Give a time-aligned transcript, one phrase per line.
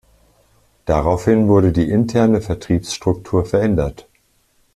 [0.85, 4.07] Daraufhin wurde die interne Vertriebsstruktur verändert.